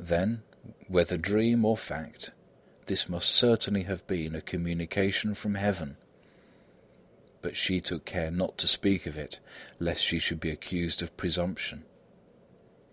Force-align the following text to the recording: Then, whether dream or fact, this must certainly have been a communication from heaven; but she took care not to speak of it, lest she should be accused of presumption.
Then, 0.00 0.42
whether 0.88 1.16
dream 1.16 1.64
or 1.64 1.76
fact, 1.76 2.32
this 2.86 3.08
must 3.08 3.28
certainly 3.28 3.84
have 3.84 4.04
been 4.08 4.34
a 4.34 4.40
communication 4.40 5.36
from 5.36 5.54
heaven; 5.54 5.96
but 7.42 7.56
she 7.56 7.80
took 7.80 8.04
care 8.04 8.32
not 8.32 8.58
to 8.58 8.66
speak 8.66 9.06
of 9.06 9.16
it, 9.16 9.38
lest 9.78 10.02
she 10.02 10.18
should 10.18 10.40
be 10.40 10.50
accused 10.50 11.00
of 11.00 11.16
presumption. 11.16 11.84